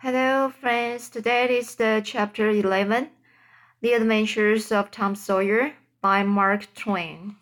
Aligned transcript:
Hello, 0.00 0.48
friends. 0.48 1.08
Today 1.08 1.58
is 1.58 1.74
the 1.74 2.00
chapter 2.04 2.48
11, 2.50 3.10
The 3.80 3.94
Adventures 3.94 4.70
of 4.70 4.92
Tom 4.92 5.16
Sawyer 5.16 5.72
by 6.00 6.22
Mark 6.22 6.72
Twain. 6.72 7.34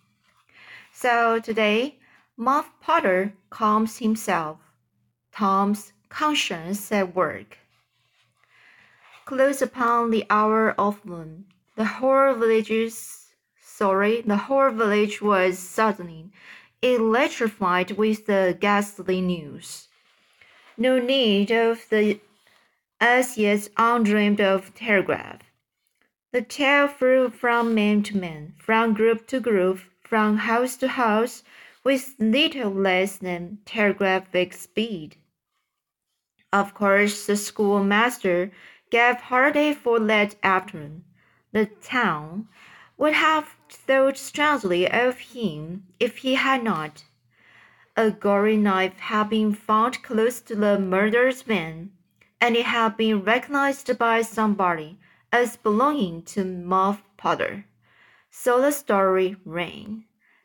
So 0.91 1.39
today, 1.39 1.99
Muff 2.35 2.71
Potter 2.81 3.35
calms 3.51 3.99
himself. 3.99 4.57
Tom's 5.33 5.93
conscience 6.09 6.91
at 6.91 7.15
work. 7.15 7.59
Close 9.27 9.61
upon 9.61 10.11
the 10.11 10.25
hour 10.31 10.75
of 10.81 11.05
noon, 11.05 11.45
the 11.75 11.85
whole 11.85 12.33
village's 12.33 13.35
sorry, 13.63 14.23
the 14.23 14.39
whole 14.49 14.71
village 14.71 15.21
was 15.21 15.59
suddenly 15.59 16.31
electrified 16.81 17.91
with 17.99 18.25
the 18.25 18.57
ghastly 18.59 19.21
news. 19.21 19.89
No 20.79 20.99
need 20.99 21.51
of 21.51 21.87
the 21.91 22.19
as 23.01 23.37
yet 23.37 23.69
undreamed 23.77 24.41
of 24.41 24.75
telegraph. 24.75 25.41
The 26.33 26.43
tale 26.43 26.89
flew 26.89 27.31
from 27.31 27.75
man 27.75 28.03
to 28.05 28.17
man, 28.17 28.55
from 28.59 28.95
group 28.95 29.27
to 29.29 29.41
group, 29.41 29.81
from 30.03 30.39
house 30.39 30.77
to 30.79 30.89
house, 30.89 31.43
with 31.85 32.15
little 32.19 32.71
less 32.71 33.19
than 33.19 33.59
telegraphic 33.65 34.53
speed. 34.53 35.17
Of 36.53 36.75
course, 36.75 37.27
the 37.27 37.37
schoolmaster 37.37 38.51
gave 38.91 39.17
holiday 39.17 39.75
for 39.75 40.01
that 40.01 40.37
afternoon. 40.43 41.05
The 41.53 41.67
town 41.67 42.49
would 42.97 43.15
have 43.15 43.57
thought 43.69 44.17
strangely 44.17 44.91
of 44.91 45.19
him 45.19 45.87
if 46.01 46.19
he 46.19 46.35
had 46.35 46.65
not. 46.65 47.05
A 47.97 48.11
gory 48.11 48.57
knife 48.57 48.99
had 48.99 49.31
been 49.31 49.55
found 49.55 50.03
close 50.03 50.41
to 50.43 50.55
the 50.55 50.79
murdered 50.79 51.47
man 51.47 51.93
and 52.41 52.57
it 52.57 52.67
had 52.67 52.97
been 52.97 53.23
recognized 53.23 53.99
by 53.99 54.23
somebody 54.23 54.99
as 55.33 55.57
belonging 55.57 56.23
to 56.23 56.45
Muff 56.45 57.03
Potter. 57.17 57.65
So 58.31 58.61
the 58.61 58.73
story 58.73 59.37
ran, 59.45 60.05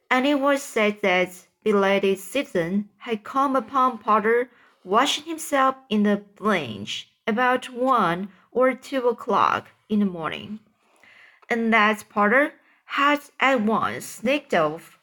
and 0.10 0.26
it 0.26 0.40
was 0.40 0.64
said 0.64 1.02
that 1.02 1.48
belated 1.64 2.20
citizen 2.20 2.90
had 2.98 3.24
come 3.24 3.56
upon 3.56 3.98
Potter 3.98 4.50
washing 4.84 5.26
himself 5.26 5.76
in 5.90 6.04
the 6.04 6.24
Blanche 6.36 7.10
about 7.28 7.70
one 7.70 8.30
or 8.52 8.74
two 8.74 9.08
o'clock 9.08 9.70
in 9.90 10.00
the 10.00 10.06
morning, 10.06 10.60
and 11.50 11.74
that 11.74 12.06
Potter 12.10 12.54
had 12.86 13.20
at 13.40 13.62
once 13.62 14.06
sneaked 14.06 14.54
off. 14.54 14.98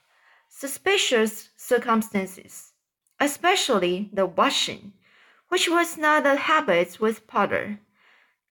Suspicious 0.49 1.51
circumstances, 1.57 2.73
especially 3.21 4.11
the 4.13 4.27
washing, 4.27 4.93
which 5.49 5.69
was 5.69 5.97
not 5.97 6.27
a 6.27 6.37
habit 6.37 7.01
with 7.01 7.27
Potter. 7.27 7.81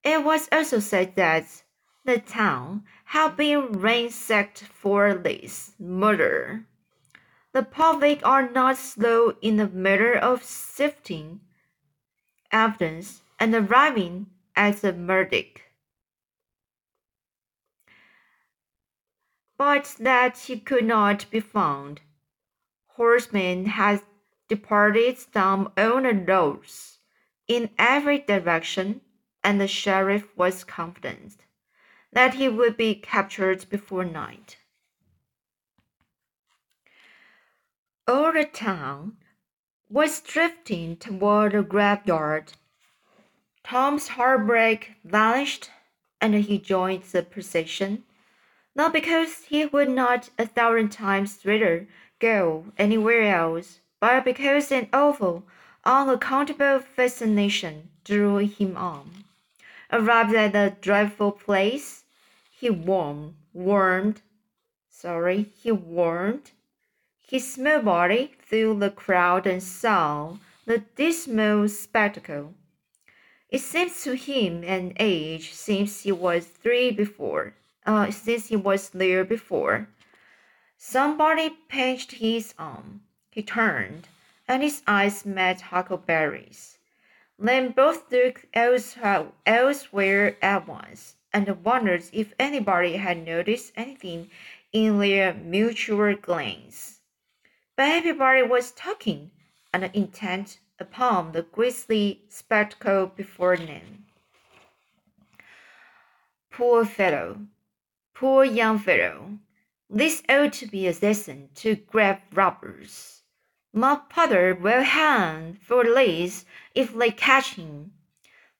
It 0.04 0.24
was 0.24 0.48
also 0.50 0.78
said 0.78 1.16
that 1.16 1.62
the 2.04 2.18
town 2.18 2.84
had 3.04 3.36
been 3.36 3.72
ransacked 3.72 4.62
for 4.64 5.14
this 5.14 5.72
murder. 5.78 6.64
The 7.52 7.62
public 7.62 8.24
are 8.24 8.48
not 8.50 8.76
slow 8.76 9.36
in 9.40 9.56
the 9.56 9.68
matter 9.68 10.14
of 10.14 10.44
sifting 10.44 11.40
evidence 12.52 13.22
and 13.38 13.54
arriving 13.54 14.26
at 14.56 14.82
a 14.84 14.92
verdict. 14.92 15.62
But 19.56 19.96
that 19.98 20.38
he 20.38 20.60
could 20.60 20.84
not 20.84 21.26
be 21.30 21.40
found. 21.40 22.00
Horseman 22.88 23.66
had 23.66 24.02
departed 24.48 25.18
all 25.36 25.70
the 25.76 26.24
roads 26.26 26.98
in 27.46 27.70
every 27.78 28.18
direction, 28.18 29.00
and 29.44 29.60
the 29.60 29.68
sheriff 29.68 30.24
was 30.36 30.64
confident 30.64 31.36
that 32.12 32.34
he 32.34 32.48
would 32.48 32.76
be 32.76 32.94
captured 32.94 33.68
before 33.68 34.04
night. 34.04 34.56
All 38.06 38.32
the 38.32 38.44
town 38.44 39.16
was 39.90 40.20
drifting 40.20 40.96
toward 40.96 41.52
the 41.52 41.62
graveyard. 41.62 42.52
Tom's 43.62 44.08
heartbreak 44.08 44.92
vanished, 45.04 45.70
and 46.20 46.34
he 46.34 46.58
joined 46.58 47.02
the 47.04 47.22
procession, 47.22 48.04
not 48.74 48.92
because 48.92 49.44
he 49.44 49.66
would 49.66 49.90
not 49.90 50.30
a 50.38 50.46
thousand 50.46 50.90
times 50.90 51.38
rather 51.44 51.86
go 52.18 52.66
anywhere 52.78 53.22
else 53.22 53.80
but 54.00 54.24
because 54.24 54.70
an 54.70 54.88
awful, 54.92 55.44
unaccountable 55.84 56.80
fascination 56.80 57.90
drew 58.04 58.36
him 58.38 58.76
on. 58.76 59.24
Arrived 59.90 60.34
at 60.34 60.52
the 60.52 60.76
dreadful 60.80 61.32
place, 61.32 62.04
he 62.50 62.70
warmed, 62.70 63.34
warmed, 63.52 64.20
sorry, 64.90 65.46
he 65.62 65.72
warmed 65.72 66.50
his 67.28 67.52
small 67.52 67.80
body 67.82 68.32
through 68.40 68.78
the 68.78 68.90
crowd 68.90 69.46
and 69.46 69.62
saw 69.62 70.36
the 70.64 70.78
dismal 70.96 71.68
spectacle. 71.68 72.54
It 73.50 73.60
seemed 73.60 73.94
to 74.02 74.14
him 74.14 74.62
an 74.64 74.94
age 74.98 75.52
since 75.52 76.02
he 76.02 76.12
was 76.12 76.46
three 76.46 76.90
before, 76.90 77.54
uh, 77.86 78.10
since 78.10 78.48
he 78.48 78.56
was 78.56 78.90
there 78.90 79.24
before. 79.24 79.88
Somebody 80.76 81.50
pinched 81.68 82.12
his 82.12 82.54
arm. 82.58 83.02
He 83.38 83.44
turned, 83.44 84.08
and 84.48 84.64
his 84.64 84.82
eyes 84.84 85.24
met 85.24 85.60
Huckleberry's. 85.60 86.78
Then 87.38 87.70
both 87.70 88.10
looked 88.10 88.46
elsewhere 88.52 90.36
at 90.42 90.66
once, 90.66 91.14
and 91.32 91.64
wondered 91.64 92.02
if 92.12 92.34
anybody 92.40 92.96
had 92.96 93.24
noticed 93.24 93.74
anything 93.76 94.28
in 94.72 94.98
their 94.98 95.34
mutual 95.34 96.16
glance. 96.16 96.98
But 97.76 97.90
everybody 97.90 98.42
was 98.42 98.72
talking 98.72 99.30
and 99.72 99.84
intent 99.94 100.58
upon 100.80 101.30
the 101.30 101.42
grisly 101.42 102.24
spectacle 102.28 103.06
before 103.06 103.56
them. 103.56 104.06
Poor 106.50 106.84
fellow, 106.84 107.46
poor 108.14 108.44
young 108.44 108.80
fellow, 108.80 109.38
this 109.88 110.24
ought 110.28 110.54
to 110.54 110.66
be 110.66 110.88
a 110.88 110.94
lesson 111.00 111.50
to 111.54 111.76
grave 111.76 112.18
robbers. 112.34 113.17
Muff 113.72 114.08
Potter 114.08 114.54
will 114.54 114.82
hang 114.82 115.58
for 115.62 115.84
this 115.84 116.46
if 116.74 116.94
they 116.94 117.10
catch 117.10 117.54
him. 117.54 117.92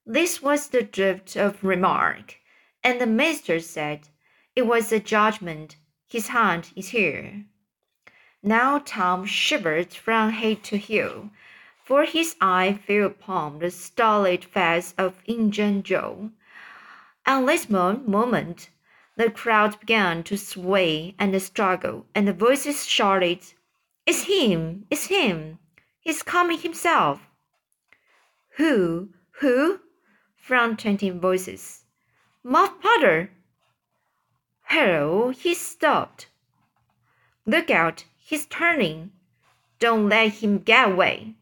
This 0.05 0.43
was 0.43 0.69
the 0.69 0.83
drift 0.83 1.35
of 1.35 1.65
remark, 1.65 2.37
and 2.85 3.01
the 3.01 3.07
minister 3.07 3.59
said, 3.61 4.09
It 4.55 4.67
was 4.67 4.93
a 4.93 5.01
judgment. 5.01 5.77
His 6.07 6.29
hand 6.29 6.73
is 6.77 6.91
here. 6.91 7.45
Now 8.43 8.79
Tom 8.79 9.25
shivered 9.25 9.93
from 9.93 10.31
head 10.31 10.63
to 10.65 10.77
heel, 10.77 11.31
for 11.83 12.05
his 12.05 12.37
eye 12.41 12.79
fell 12.87 13.07
upon 13.07 13.59
the 13.59 13.71
stolid 13.71 14.45
face 14.45 14.95
of 14.97 15.23
Injun 15.25 15.83
Joe. 15.83 16.31
At 17.27 17.47
this 17.47 17.69
moment, 17.69 18.71
the 19.17 19.31
crowd 19.31 19.81
began 19.81 20.23
to 20.25 20.39
sway 20.39 21.15
and 21.19 21.43
struggle, 21.43 22.07
and 22.15 22.29
the 22.29 22.33
voices 22.33 22.87
shouted, 22.87 23.41
it's 24.09 24.23
him! 24.23 24.87
It's 24.91 25.09
him! 25.09 25.59
He's 26.01 26.23
coming 26.23 26.57
himself! 26.57 27.21
Who? 28.57 29.11
Who? 29.41 29.81
from 30.35 30.79
twenty 30.79 31.11
voices. 31.11 31.85
Muff 32.43 32.81
Potter! 32.81 33.31
Hello, 34.63 35.29
he's 35.29 35.61
stopped. 35.61 36.31
Look 37.45 37.69
out, 37.71 38.05
he's 38.17 38.47
turning. 38.47 39.11
Don't 39.79 40.09
let 40.09 40.43
him 40.43 40.61
get 40.61 40.91
away. 40.91 41.35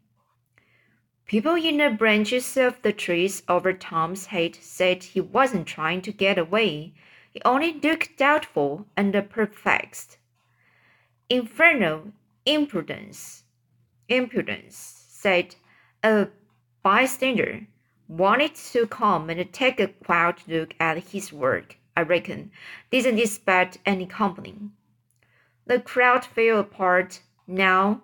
People 1.25 1.55
in 1.55 1.77
the 1.77 1.91
branches 1.91 2.57
of 2.57 2.83
the 2.83 2.93
trees 2.93 3.45
over 3.49 3.73
Tom's 3.73 4.27
head 4.27 4.57
said 4.57 5.05
he 5.05 5.21
wasn't 5.21 5.69
trying 5.69 6.03
to 6.03 6.11
get 6.11 6.37
away. 6.37 6.95
He 7.31 7.41
only 7.45 7.75
looked 7.75 8.17
doubtful 8.17 8.87
and 8.97 9.15
perplexed. 9.31 10.19
Infernal, 11.31 12.13
impudence. 12.47 13.45
Impudence, 14.09 15.05
said 15.09 15.57
a 16.03 16.29
bystander. 16.83 17.67
Wanted 18.09 18.55
to 18.73 18.87
come 18.87 19.29
and 19.29 19.53
take 19.53 19.81
a 19.81 19.89
quiet 19.89 20.45
look 20.47 20.75
at 20.79 21.09
his 21.09 21.33
work, 21.33 21.77
I 21.97 22.03
reckon. 22.03 22.53
Didn't 22.93 23.19
expect 23.19 23.79
any 23.85 24.07
company. 24.07 24.71
The 25.67 25.81
crowd 25.81 26.25
fell 26.25 26.61
apart 26.61 27.21
now, 27.49 28.03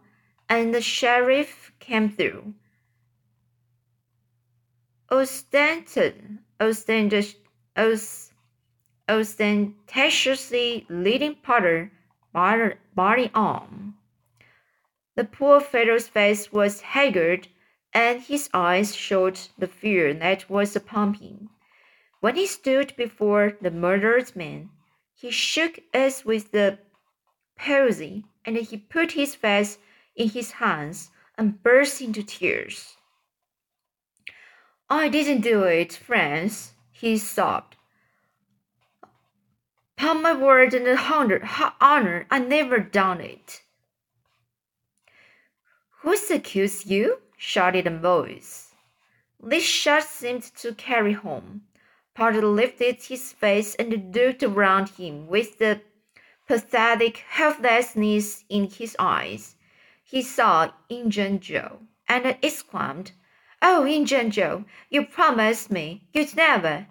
and 0.48 0.74
the 0.74 0.82
sheriff 0.82 1.70
came 1.78 2.10
through. 2.10 2.54
Ostented, 5.08 6.38
ostentatiously 9.08 10.86
leading 10.88 11.36
Potter 11.36 11.92
by 12.32 12.74
the 12.96 13.30
arm. 13.34 13.94
The 15.14 15.24
poor 15.24 15.60
fellow's 15.60 16.08
face 16.08 16.52
was 16.52 16.80
haggard, 16.80 17.48
and 17.92 18.22
his 18.22 18.48
eyes 18.54 18.96
showed 18.96 19.38
the 19.58 19.66
fear 19.66 20.14
that 20.14 20.48
was 20.48 20.74
upon 20.74 21.14
him. 21.14 21.50
When 22.20 22.36
he 22.36 22.46
stood 22.46 22.94
before 22.96 23.58
the 23.60 23.70
murdered 23.70 24.34
man, 24.34 24.70
he 25.14 25.30
shook 25.30 25.80
as 25.92 26.24
with 26.24 26.52
the 26.52 26.78
palsy, 27.56 28.24
and 28.44 28.56
he 28.56 28.76
put 28.76 29.12
his 29.12 29.34
face 29.34 29.78
in 30.16 30.30
his 30.30 30.52
hands 30.52 31.10
and 31.36 31.62
burst 31.62 32.00
into 32.00 32.22
tears. 32.22 32.96
I 34.88 35.08
didn't 35.08 35.40
do 35.40 35.64
it, 35.64 35.92
friends, 35.92 36.72
he 36.90 37.18
sobbed. 37.18 37.76
Upon 39.98 40.22
my 40.22 40.32
word 40.32 40.74
and 40.74 40.86
honor, 41.80 42.26
I 42.30 42.38
never 42.38 42.78
done 42.78 43.20
it. 43.20 43.61
Who's 46.02 46.32
accused 46.32 46.90
you? 46.90 47.20
shouted 47.36 47.86
a 47.86 47.96
voice. 47.96 48.74
This 49.38 49.62
shot 49.62 50.02
seemed 50.02 50.42
to 50.56 50.74
carry 50.74 51.12
home. 51.12 51.62
Potter 52.12 52.42
lifted 52.42 53.04
his 53.04 53.32
face 53.32 53.76
and 53.76 54.12
looked 54.12 54.42
around 54.42 54.88
him 54.88 55.28
with 55.28 55.58
the 55.58 55.80
pathetic 56.48 57.18
helplessness 57.28 58.44
in 58.48 58.68
his 58.68 58.96
eyes. 58.98 59.54
He 60.02 60.22
saw 60.22 60.72
Injun 60.88 61.38
Joe 61.38 61.82
and 62.08 62.36
exclaimed, 62.42 63.12
Oh, 63.62 63.86
Injun 63.86 64.32
Joe, 64.32 64.64
you 64.90 65.06
promised 65.06 65.70
me 65.70 66.08
you'd 66.12 66.34
never. 66.34 66.88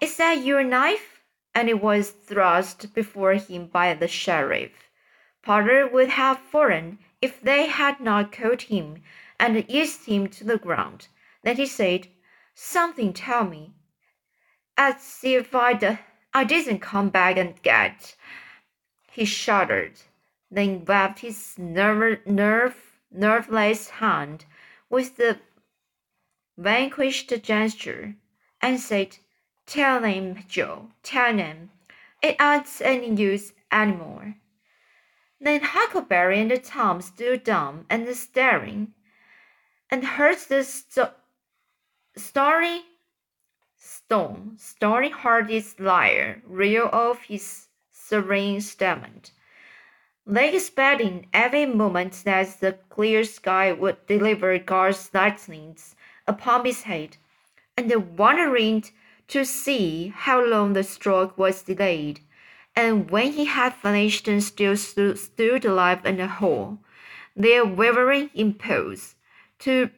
Is 0.00 0.16
that 0.16 0.42
your 0.42 0.64
knife? 0.64 1.20
And 1.54 1.68
it 1.68 1.82
was 1.82 2.10
thrust 2.10 2.94
before 2.94 3.34
him 3.34 3.66
by 3.66 3.92
the 3.92 4.08
sheriff. 4.08 4.72
Potter 5.42 5.86
would 5.86 6.08
have 6.08 6.38
fallen 6.38 6.98
if 7.22 7.40
they 7.40 7.66
had 7.66 8.00
not 8.00 8.32
caught 8.32 8.62
him 8.62 9.00
and 9.38 9.64
eased 9.70 10.06
him 10.06 10.26
to 10.26 10.44
the 10.44 10.58
ground. 10.58 11.06
Then 11.42 11.56
he 11.56 11.66
said, 11.66 12.08
Something 12.54 13.12
tell 13.12 13.44
me. 13.44 13.72
As 14.76 15.20
if 15.22 15.54
I'd, 15.54 15.98
I 16.34 16.44
didn't 16.44 16.80
come 16.80 17.08
back 17.08 17.38
and 17.38 17.60
get. 17.62 18.16
He 19.10 19.24
shuddered, 19.24 20.00
then 20.50 20.84
waved 20.84 21.20
his 21.20 21.58
nerve, 21.58 22.26
nerve, 22.26 22.76
nerveless 23.10 23.90
hand 23.90 24.44
with 24.90 25.16
the 25.16 25.38
vanquished 26.58 27.32
gesture 27.42 28.16
and 28.60 28.80
said, 28.80 29.18
Tell 29.66 30.00
them, 30.00 30.44
Joe, 30.48 30.90
tell 31.02 31.36
them. 31.36 31.70
It 32.22 32.36
ain't 32.40 32.80
any 32.82 33.14
use 33.14 33.52
anymore. 33.70 34.36
Then 35.44 35.60
Huckleberry 35.60 36.38
and 36.38 36.62
Tom 36.62 37.02
stood 37.02 37.42
dumb 37.42 37.84
and 37.90 38.06
staring, 38.14 38.94
and 39.90 40.04
heard 40.04 40.38
the 40.38 40.62
story 42.16 42.82
stone, 43.76 44.54
stony 44.56 45.10
hearted 45.10 45.64
liar 45.80 46.40
reel 46.46 46.88
off 46.92 47.24
his 47.24 47.66
serene 47.90 48.60
statement, 48.60 49.32
like 50.24 50.54
expecting 50.54 51.26
every 51.32 51.66
moment 51.66 52.22
that 52.24 52.60
the 52.60 52.74
clear 52.88 53.24
sky 53.24 53.72
would 53.72 54.06
deliver 54.06 54.56
God's 54.60 55.10
lightnings 55.12 55.96
upon 56.24 56.64
his 56.64 56.82
head, 56.82 57.16
and 57.76 58.16
wondering 58.16 58.84
to 59.26 59.44
see 59.44 60.12
how 60.14 60.40
long 60.44 60.74
the 60.74 60.84
stroke 60.84 61.36
was 61.36 61.62
delayed 61.62 62.20
and 62.74 63.10
when 63.10 63.32
he 63.32 63.44
had 63.44 63.74
finished 63.74 64.28
and 64.28 64.42
still 64.42 64.76
stood, 64.76 65.64
alive 65.64 66.04
in 66.06 66.16
the 66.16 66.26
hall, 66.26 66.78
their 67.36 67.64
wavering 67.64 68.30
impulse 68.34 69.14
to 69.60 69.90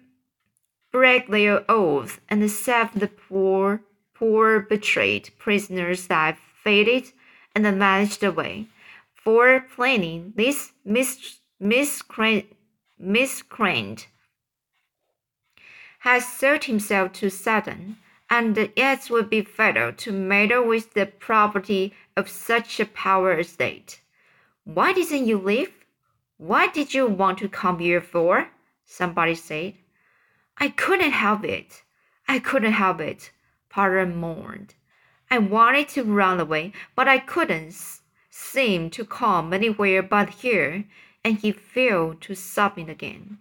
break 0.93 1.29
their 1.29 1.65
oath 1.71 2.21
and 2.29 2.49
save 2.51 2.93
the 2.95 3.09
poor, 3.09 3.83
poor 4.15 4.61
betrayed 4.61 5.31
prisoner's 5.39 6.09
life 6.11 6.39
faded 6.63 7.13
and 7.55 7.65
vanished 7.65 8.23
away. 8.23 8.67
For 9.15 9.61
planning 9.75 10.33
this 10.37 10.73
mis- 10.85 11.41
miscreant, 11.59 12.47
miscreant 12.99 14.09
had 16.01 16.23
himself 16.65 17.13
to 17.15 17.31
Satan, 17.31 17.97
and 18.37 18.59
it 18.59 19.11
would 19.11 19.31
be 19.31 19.43
fatal 19.43 19.93
to 19.93 20.11
meddle 20.11 20.67
with 20.67 20.93
the 20.95 21.07
property 21.07 21.95
of 22.17 22.29
such 22.29 22.81
a 22.81 22.87
power 22.87 23.39
estate. 23.39 24.01
Why 24.65 24.93
didn't 24.93 25.29
you 25.29 25.39
leave? 25.39 25.73
Why 26.37 26.67
did 26.67 26.95
you 26.95 27.07
want 27.07 27.39
to 27.39 27.49
come 27.49 27.79
here 27.79 28.01
for? 28.01 28.49
Somebody 28.85 29.37
said. 29.37 29.75
I 30.59 30.69
couldn't 30.71 31.13
help 31.13 31.45
it. 31.45 31.85
I 32.27 32.41
couldn't 32.41 32.73
help 32.73 33.01
it, 33.01 33.31
Potter 33.69 34.05
mourned. 34.05 34.75
I 35.31 35.39
wanted 35.39 35.89
to 35.91 36.03
run 36.03 36.41
away, 36.41 36.73
but 36.97 37.07
I 37.07 37.19
couldn't 37.19 37.77
seem 38.31 38.91
to 38.91 39.05
come 39.05 39.53
anywhere 39.53 40.03
but 40.03 40.29
here, 40.43 40.85
and 41.23 41.39
he 41.39 41.53
fell 41.53 42.15
to 42.23 42.35
sobbing 42.35 42.91
again. 42.91 43.39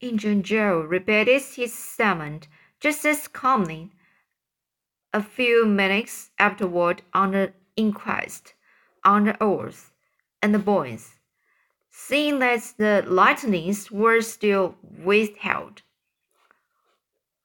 Injun 0.00 0.42
Joe 0.42 0.80
repeated 0.80 1.42
his 1.42 1.74
statement 1.74 2.48
just 2.80 3.04
as 3.04 3.28
calmly. 3.28 3.90
A 5.12 5.22
few 5.22 5.66
minutes 5.66 6.30
afterward, 6.38 7.02
on 7.12 7.32
the 7.32 7.52
inquest 7.76 8.54
on 9.04 9.24
the 9.24 9.42
earth, 9.42 9.92
and 10.42 10.54
the 10.54 10.58
boys, 10.58 11.18
seeing 11.90 12.38
that 12.38 12.74
the 12.76 13.04
lightnings 13.06 13.90
were 13.90 14.20
still 14.20 14.76
withheld, 14.82 15.82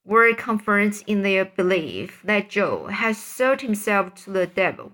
were 0.03 0.33
confirmed 0.33 1.03
in 1.07 1.21
their 1.21 1.45
belief 1.45 2.21
that 2.23 2.49
Joe 2.49 2.87
had 2.87 3.15
sold 3.15 3.61
himself 3.61 4.15
to 4.15 4.31
the 4.31 4.47
devil. 4.47 4.91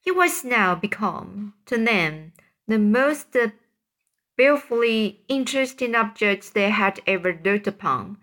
He 0.00 0.10
was 0.10 0.44
now 0.44 0.74
become, 0.74 1.54
to 1.66 1.78
them, 1.78 2.32
the 2.66 2.78
most 2.78 3.36
beautifully 4.36 5.20
interesting 5.28 5.94
object 5.94 6.54
they 6.54 6.70
had 6.70 7.00
ever 7.06 7.38
looked 7.44 7.66
upon, 7.66 8.18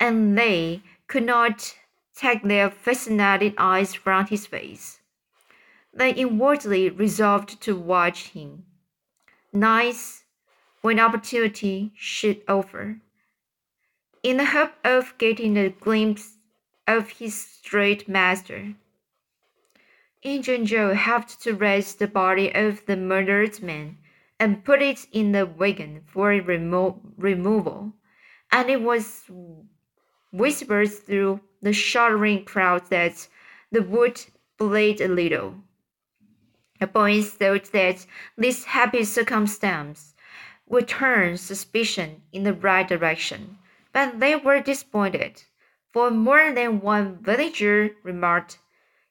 and 0.00 0.36
they 0.36 0.82
could 1.06 1.24
not 1.24 1.76
take 2.16 2.42
their 2.42 2.70
fascinated 2.70 3.54
eyes 3.58 3.94
from 3.94 4.26
his 4.26 4.46
face. 4.46 5.00
They 5.92 6.12
inwardly 6.14 6.88
resolved 6.88 7.60
to 7.62 7.76
watch 7.76 8.28
him. 8.28 8.64
Nice 9.52 10.24
when 10.80 10.98
opportunity 10.98 11.92
should 11.94 12.42
offer. 12.48 13.00
In 14.22 14.38
the 14.38 14.46
hope 14.46 14.72
of 14.84 15.14
getting 15.18 15.56
a 15.56 15.68
glimpse 15.68 16.38
of 16.86 17.10
his 17.10 17.40
straight 17.40 18.08
master. 18.08 18.74
Injun 20.22 20.66
Joe 20.66 20.94
helped 20.94 21.40
to 21.42 21.54
raise 21.54 21.94
the 21.94 22.06
body 22.06 22.54
of 22.54 22.84
the 22.86 22.96
murdered 22.96 23.62
man 23.62 23.98
and 24.38 24.64
put 24.64 24.82
it 24.82 25.06
in 25.12 25.32
the 25.32 25.46
wagon 25.46 26.02
for 26.06 26.28
remo- 26.28 27.00
removal, 27.16 27.94
and 28.52 28.68
it 28.68 28.82
was 28.82 29.24
whispered 30.32 30.92
through 30.92 31.40
the 31.62 31.72
shuddering 31.72 32.44
crowd 32.44 32.88
that 32.90 33.28
the 33.70 33.82
wood 33.82 34.24
bled 34.58 35.00
a 35.00 35.08
little. 35.08 35.54
The 36.78 36.86
boys 36.86 37.30
thought 37.32 37.64
that 37.72 38.06
this 38.36 38.64
happy 38.64 39.04
circumstance 39.04 40.14
would 40.66 40.88
turn 40.88 41.36
suspicion 41.36 42.22
in 42.32 42.44
the 42.44 42.54
right 42.54 42.86
direction, 42.86 43.58
but 43.92 44.20
they 44.20 44.36
were 44.36 44.60
disappointed, 44.60 45.42
for 45.92 46.10
more 46.10 46.52
than 46.52 46.80
one 46.80 47.18
villager 47.22 47.96
remarked, 48.02 48.58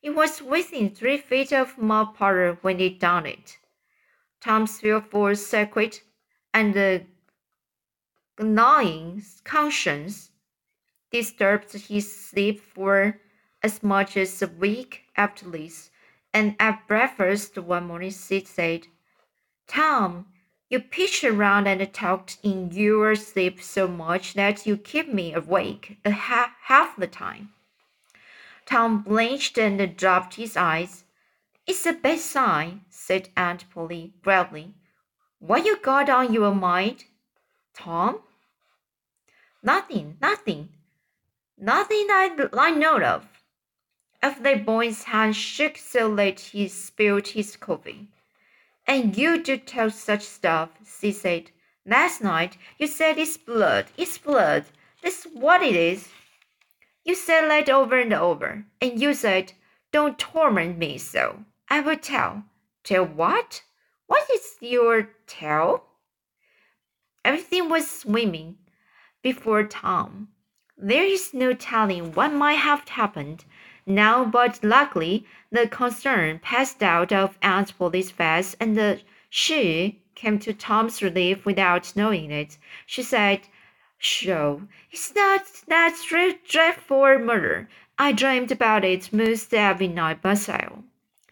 It 0.02 0.12
was 0.12 0.42
within 0.42 0.96
three 0.96 1.18
feet 1.18 1.52
of 1.52 1.78
Muff 1.78 2.16
Potter 2.16 2.58
when 2.62 2.80
he 2.80 2.90
done 2.90 3.26
it. 3.26 3.58
Tom's 4.40 4.80
fearful 4.80 5.36
secret 5.36 6.02
and 6.54 6.74
the 6.74 7.06
gnawing 8.40 9.22
conscience 9.44 10.32
disturbed 11.12 11.74
his 11.74 12.12
sleep 12.12 12.62
for 12.62 13.20
as 13.64 13.84
much 13.84 14.16
as 14.16 14.42
a 14.42 14.48
week 14.48 15.04
after 15.18 15.50
this 15.50 15.90
and 16.34 16.56
at 16.60 16.88
breakfast 16.88 17.58
one 17.58 17.88
morning 17.88 18.12
Sid 18.12 18.48
said, 18.48 18.88
Tom, 19.68 20.28
you 20.70 20.80
pitched 20.80 21.24
around 21.24 21.68
and 21.68 21.92
talked 21.92 22.38
in 22.44 22.72
your 22.72 23.16
sleep 23.16 23.62
so 23.62 23.88
much 23.88 24.36
that 24.36 24.68
you 24.68 24.78
keep 24.78 25.12
me 25.12 25.34
awake 25.34 25.98
half, 26.06 26.52
half 26.64 26.96
the 26.96 27.08
time. 27.08 27.50
Tom 28.66 29.02
blinked 29.02 29.58
and 29.58 29.98
dropped 29.98 30.36
his 30.36 30.56
eyes. 30.56 31.04
It's 31.66 31.86
a 31.88 31.94
bad 31.94 32.20
sign, 32.20 32.82
said 32.90 33.30
Aunt 33.36 33.66
Polly 33.72 34.14
gravely. 34.22 34.76
What 35.40 35.66
you 35.66 35.78
got 35.78 36.10
on 36.10 36.34
your 36.34 36.54
mind, 36.54 37.06
Tom? 37.74 38.20
Nothing, 39.64 40.18
nothing. 40.22 40.70
Nothing 41.62 42.08
I, 42.10 42.48
I 42.54 42.72
know 42.72 43.02
of. 43.02 43.28
If 44.24 44.42
the 44.42 44.56
boy's 44.56 45.04
hand 45.04 45.36
shook 45.36 45.78
so 45.78 46.16
that 46.16 46.40
he 46.40 46.70
spilled 46.70 47.28
his 47.28 47.58
coffee. 47.58 48.08
And 48.88 49.18
you 49.18 49.44
do 49.44 49.58
tell 49.58 49.90
such 49.90 50.22
stuff, 50.22 50.70
she 51.00 51.12
said. 51.12 51.52
Last 51.86 52.22
night 52.22 52.58
you 52.78 52.88
said 52.88 53.18
it's 53.18 53.36
blood, 53.36 53.88
it's 53.98 54.18
blood. 54.18 54.66
That's 55.04 55.26
what 55.26 55.62
it 55.62 55.76
is. 55.76 56.08
You 57.04 57.16
said 57.16 57.50
that 57.50 57.70
over 57.70 58.00
and 58.00 58.14
over, 58.14 58.66
and 58.80 59.02
you 59.02 59.14
said, 59.14 59.54
Don't 59.92 60.18
torment 60.18 60.78
me 60.78 60.98
so. 60.98 61.44
I 61.70 61.82
will 61.82 61.98
tell. 61.98 62.44
Tell 62.84 63.06
what? 63.06 63.64
What 64.08 64.30
is 64.34 64.56
your 64.62 65.10
tell? 65.28 65.86
Everything 67.26 67.70
was 67.70 67.90
swimming 67.90 68.58
before 69.22 69.64
Tom. 69.66 70.30
There 70.82 71.04
is 71.04 71.34
no 71.34 71.52
telling 71.54 72.14
what 72.14 72.32
might 72.32 72.54
have 72.54 72.88
happened 72.88 73.44
now, 73.86 74.24
but 74.24 74.64
luckily 74.64 75.26
the 75.52 75.68
concern 75.68 76.40
passed 76.40 76.82
out 76.82 77.12
of 77.12 77.38
Aunt 77.42 77.78
Polly's 77.78 78.12
face, 78.12 78.56
and 78.62 78.78
the 78.78 79.02
she 79.30 80.02
came 80.16 80.40
to 80.40 80.54
Tom's 80.54 81.04
relief 81.04 81.46
without 81.46 81.94
knowing 81.98 82.32
it. 82.32 82.58
She 82.86 83.04
said, 83.04 83.50
"Sho, 83.98 84.70
it's 84.90 85.14
not 85.14 85.44
that 85.68 85.98
dreadful 86.48 87.20
murder. 87.20 87.68
I 87.98 88.14
dreamed 88.14 88.54
about 88.54 88.86
it 88.86 89.12
most 89.12 89.54
every 89.54 89.90
night 89.90 90.24
myself. 90.24 90.80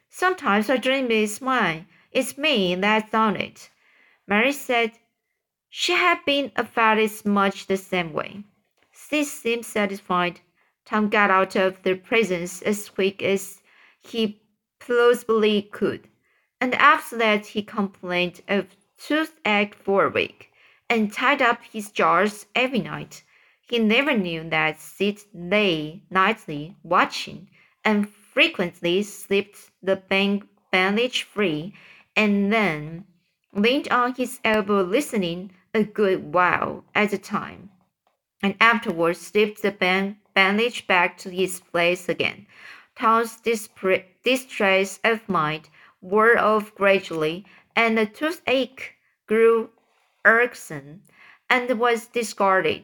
Sometimes 0.10 0.70
I 0.70 0.76
dream 0.76 1.10
it's 1.10 1.40
mine. 1.40 1.88
It's 2.12 2.38
me 2.38 2.76
that's 2.76 3.12
done 3.12 3.38
it." 3.38 3.70
Mary 4.28 4.52
said 4.52 5.00
she 5.70 5.94
had 5.94 6.26
been 6.26 6.52
affected 6.58 7.26
much 7.26 7.68
the 7.68 7.78
same 7.78 8.12
way. 8.12 8.44
Sid 9.10 9.26
seemed 9.26 9.66
satisfied. 9.66 10.42
Tom 10.84 11.08
got 11.08 11.32
out 11.32 11.56
of 11.56 11.82
the 11.84 11.96
presence 11.96 12.62
as 12.62 12.90
quick 12.90 13.24
as 13.24 13.62
he 14.02 14.42
plausibly 14.80 15.62
could, 15.62 16.10
and 16.60 16.76
after 16.76 17.16
that 17.16 17.46
he 17.46 17.64
complained 17.64 18.42
of 18.50 18.76
toothache 18.98 19.76
for 19.76 20.04
a 20.04 20.10
week, 20.10 20.52
and 20.90 21.14
tied 21.14 21.42
up 21.42 21.62
his 21.64 21.90
jaws 21.90 22.48
every 22.54 22.82
night. 22.82 23.24
He 23.62 23.80
never 23.80 24.14
knew 24.14 24.44
that 24.50 24.82
Sid 24.82 25.22
lay 25.34 26.02
nightly 26.10 26.76
watching, 26.84 27.50
and 27.86 28.10
frequently 28.10 29.04
slipped 29.04 29.72
the 29.82 29.96
bandage 30.70 31.24
free, 31.24 31.74
and 32.14 32.52
then 32.52 33.06
leaned 33.54 33.88
on 33.88 34.16
his 34.16 34.42
elbow 34.44 34.82
listening 34.82 35.52
a 35.74 35.86
good 35.86 36.34
while 36.34 36.84
at 36.94 37.14
a 37.14 37.18
time 37.18 37.70
and 38.42 38.56
afterwards 38.60 39.20
slipped 39.20 39.62
the 39.62 39.72
band 39.72 40.18
bandage 40.34 40.86
back 40.86 41.18
to 41.18 41.36
its 41.36 41.60
place 41.60 42.08
again. 42.08 42.46
Tom's 42.96 43.40
distress 44.24 45.00
of 45.04 45.28
mind 45.28 45.70
wore 46.02 46.38
off 46.38 46.76
gradually, 46.76 47.46
and 47.76 47.98
the 47.98 48.06
toothache 48.06 48.94
grew 49.28 49.72
irksome 50.24 51.02
and 51.50 51.80
was 51.80 52.08
discarded. 52.08 52.84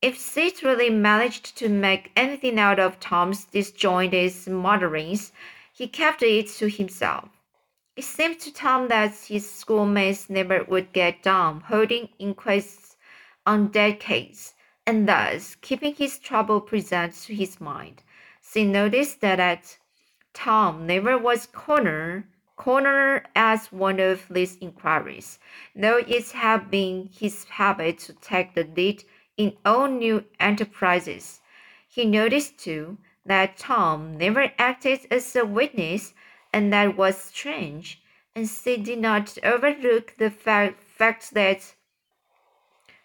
If 0.00 0.18
Sid 0.18 0.62
really 0.62 0.90
managed 0.90 1.56
to 1.58 1.68
make 1.68 2.12
anything 2.16 2.58
out 2.58 2.78
of 2.78 2.98
Tom's 3.00 3.44
disjointed 3.44 4.32
mutterings, 4.46 5.32
he 5.72 5.86
kept 5.86 6.22
it 6.22 6.48
to 6.58 6.68
himself. 6.68 7.28
It 7.96 8.04
seemed 8.04 8.40
to 8.40 8.52
Tom 8.52 8.88
that 8.88 9.14
his 9.14 9.50
schoolmates 9.50 10.30
never 10.30 10.64
would 10.64 10.92
get 10.92 11.22
done 11.22 11.60
holding 11.60 12.08
inquests 12.18 12.96
on 13.46 13.68
dead 13.68 14.00
case 14.00 14.53
and 14.86 15.08
thus 15.08 15.56
keeping 15.60 15.94
his 15.94 16.18
trouble 16.18 16.60
present 16.60 17.14
to 17.14 17.34
his 17.34 17.60
mind. 17.60 18.02
She 18.42 18.64
noticed 18.64 19.20
that 19.20 19.40
at 19.40 19.78
Tom 20.32 20.86
never 20.86 21.16
was 21.16 21.46
cornered 21.46 22.24
corner 22.56 23.24
as 23.34 23.72
one 23.72 23.98
of 23.98 24.26
these 24.28 24.56
inquiries, 24.56 25.38
though 25.74 25.98
it 25.98 26.30
had 26.30 26.70
been 26.70 27.10
his 27.12 27.44
habit 27.44 27.98
to 27.98 28.12
take 28.14 28.54
the 28.54 28.64
lead 28.76 29.02
in 29.36 29.56
all 29.64 29.88
new 29.88 30.24
enterprises. 30.38 31.40
He 31.88 32.04
noticed 32.04 32.58
too 32.58 32.98
that 33.26 33.56
Tom 33.56 34.16
never 34.16 34.52
acted 34.58 35.06
as 35.10 35.34
a 35.34 35.44
witness, 35.44 36.14
and 36.52 36.72
that 36.72 36.96
was 36.96 37.16
strange, 37.16 38.00
and 38.34 38.48
she 38.48 38.76
did 38.76 38.98
not 38.98 39.36
overlook 39.42 40.14
the 40.18 40.30
fact, 40.30 40.80
fact 40.82 41.34
that 41.34 41.74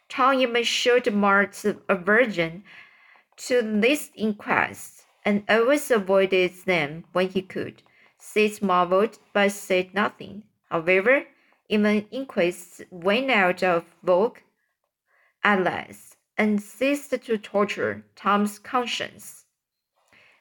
Tom 0.09 0.39
even 0.39 0.63
showed 0.63 1.13
marked 1.13 1.65
aversion 1.87 2.63
to 3.37 3.61
these 3.61 4.11
inquests 4.15 5.05
and 5.23 5.43
always 5.47 5.91
avoided 5.91 6.53
them 6.65 7.05
when 7.13 7.29
he 7.29 7.41
could. 7.41 7.83
Sid 8.17 8.61
marveled 8.61 9.19
but 9.33 9.51
said 9.51 9.93
nothing. 9.93 10.43
However, 10.69 11.25
even 11.69 12.07
inquests 12.11 12.81
went 12.89 13.29
out 13.29 13.63
of 13.63 13.95
vogue 14.03 14.39
at 15.43 15.61
last 15.63 16.17
and 16.37 16.61
ceased 16.61 17.11
to 17.11 17.37
torture 17.37 18.03
Tom's 18.15 18.59
conscience. 18.59 19.45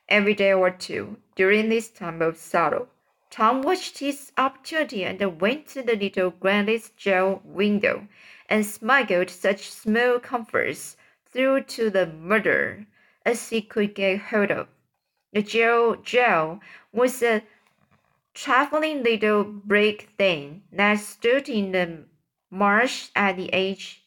Every 0.09 0.35
day 0.35 0.55
or 0.55 0.71
two 0.71 1.19
during 1.37 1.69
this 1.69 1.91
time 1.91 2.23
of 2.23 2.39
sorrow, 2.39 2.89
Tom 3.31 3.61
watched 3.61 3.99
his 3.99 4.33
opportunity 4.39 5.05
and 5.05 5.41
went 5.41 5.67
to 5.69 5.83
the 5.83 5.97
little 5.97 6.31
Greenleaf's 6.31 6.91
jail 6.97 7.43
window 7.45 8.09
and 8.49 8.65
smuggled 8.65 9.31
such 9.31 9.71
small 9.71 10.19
comforts 10.19 10.97
through 11.31 11.63
to 11.63 11.91
the 11.91 12.07
murderer 12.07 12.87
as 13.25 13.51
he 13.51 13.61
could 13.61 13.95
get 13.95 14.21
hold 14.21 14.51
of. 14.51 14.69
The 15.33 15.43
jail, 15.43 15.97
jail 15.97 16.61
was 16.93 17.23
a 17.23 17.43
trifling 18.33 19.03
little 19.03 19.45
brick 19.45 20.09
thing 20.17 20.63
that 20.73 21.01
stood 21.01 21.49
in 21.49 21.73
the 21.73 22.05
marsh 22.51 23.09
at 23.15 23.37
the 23.37 23.53
edge 23.53 24.05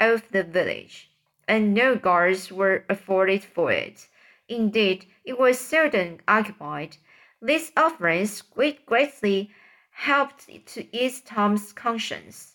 of 0.00 0.28
the 0.32 0.42
village, 0.42 1.10
and 1.46 1.72
no 1.72 1.94
guards 1.94 2.50
were 2.50 2.84
afforded 2.88 3.44
for 3.44 3.70
it. 3.70 4.08
Indeed, 4.48 5.06
it 5.24 5.38
was 5.38 5.60
seldom 5.60 6.18
occupied. 6.26 6.96
This 7.40 7.70
offence 7.76 8.42
greatly 8.42 9.50
helped 9.92 10.48
to 10.74 10.96
ease 10.96 11.20
Tom's 11.20 11.72
conscience. 11.72 12.51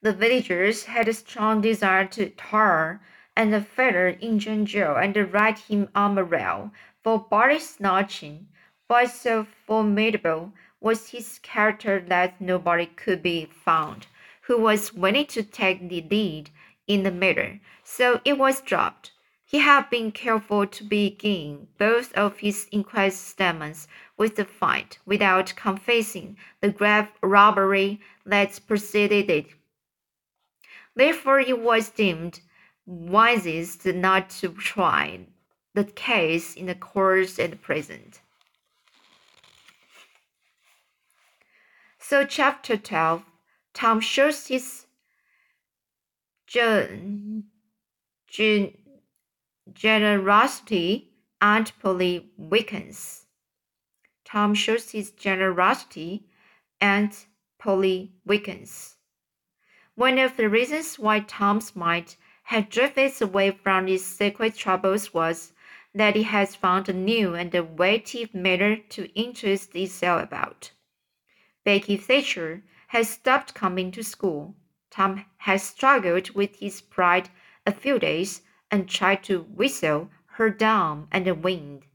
The 0.00 0.12
villagers 0.12 0.84
had 0.84 1.08
a 1.08 1.12
strong 1.12 1.60
desire 1.60 2.06
to 2.06 2.30
tar 2.30 3.00
and 3.34 3.66
feather 3.66 4.08
Injun 4.08 4.64
Joe 4.64 4.94
and 4.94 5.16
ride 5.32 5.58
him 5.58 5.88
on 5.92 6.14
rail 6.14 6.70
for 7.02 7.18
body 7.18 7.58
snatching, 7.58 8.46
but 8.86 9.10
so 9.10 9.44
formidable 9.66 10.52
was 10.80 11.10
his 11.10 11.40
character 11.40 12.00
that 12.00 12.40
nobody 12.40 12.86
could 12.86 13.24
be 13.24 13.46
found 13.46 14.06
who 14.42 14.56
was 14.56 14.94
willing 14.94 15.26
to 15.26 15.42
take 15.42 15.88
the 15.88 16.00
lead 16.08 16.50
in 16.86 17.02
the 17.02 17.10
matter, 17.10 17.60
so 17.82 18.20
it 18.24 18.38
was 18.38 18.60
dropped. 18.60 19.10
He 19.44 19.58
had 19.58 19.90
been 19.90 20.12
careful 20.12 20.66
to 20.66 20.84
begin 20.84 21.68
both 21.76 22.12
of 22.12 22.38
his 22.38 22.68
inquest 22.70 23.26
statements 23.26 23.88
with 24.16 24.36
the 24.36 24.44
fight 24.44 24.98
without 25.04 25.54
confessing 25.56 26.36
the 26.60 26.70
grave 26.70 27.08
robbery 27.20 28.00
that 28.24 28.60
preceded 28.66 29.28
it 29.28 29.46
Therefore, 30.98 31.38
it 31.38 31.60
was 31.60 31.90
deemed 31.90 32.40
wisest 32.84 33.86
not 33.86 34.30
to 34.30 34.48
try 34.48 35.28
the 35.72 35.84
case 35.84 36.56
in 36.56 36.66
the 36.66 36.74
courts 36.74 37.38
at 37.38 37.62
present. 37.62 38.20
So, 42.00 42.24
chapter 42.24 42.76
12, 42.76 43.22
Tom 43.74 44.00
shows 44.00 44.48
his 44.48 44.86
gen, 46.48 47.44
gen, 48.26 48.72
generosity 49.72 51.12
and 51.40 51.70
Polly 51.80 52.32
weakens. 52.36 53.26
Tom 54.24 54.52
shows 54.52 54.90
his 54.90 55.12
generosity 55.12 56.26
and 56.80 57.16
Polly 57.56 58.14
weakens. 58.26 58.97
One 59.98 60.18
of 60.18 60.36
the 60.36 60.48
reasons 60.48 60.96
why 60.96 61.18
Tom's 61.18 61.74
mind 61.74 62.14
had 62.44 62.70
drifted 62.70 63.20
away 63.20 63.50
from 63.50 63.88
his 63.88 64.06
secret 64.06 64.54
troubles 64.54 65.12
was 65.12 65.52
that 65.92 66.14
he 66.14 66.22
has 66.22 66.54
found 66.54 66.88
a 66.88 66.92
new 66.92 67.34
and 67.34 67.52
a 67.52 67.64
weighty 67.64 68.30
matter 68.32 68.76
to 68.76 69.12
interest 69.16 69.74
itself 69.74 70.22
about. 70.22 70.70
Becky 71.64 71.96
Thatcher 71.96 72.62
has 72.86 73.10
stopped 73.10 73.54
coming 73.54 73.90
to 73.90 74.04
school. 74.04 74.54
Tom 74.88 75.24
has 75.38 75.64
struggled 75.64 76.30
with 76.30 76.60
his 76.60 76.80
pride 76.80 77.30
a 77.66 77.72
few 77.72 77.98
days 77.98 78.42
and 78.70 78.88
tried 78.88 79.24
to 79.24 79.40
whistle 79.40 80.10
her 80.36 80.48
down 80.48 81.08
and 81.10 81.26
the 81.26 81.34
wind. 81.34 81.86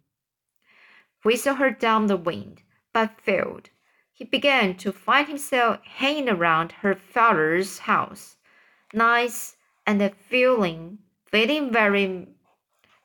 Whistle 1.23 1.55
her 1.55 1.71
down 1.71 2.07
the 2.07 2.17
wind, 2.17 2.63
but 2.91 3.21
failed 3.21 3.69
he 4.13 4.23
began 4.23 4.75
to 4.77 4.91
find 4.91 5.27
himself 5.27 5.79
hanging 5.83 6.29
around 6.29 6.71
her 6.71 6.93
father's 6.93 7.79
house, 7.79 8.37
nice 8.93 9.55
and 9.85 10.15
feeling 10.15 10.99
feeling 11.25 11.71
very 11.71 12.27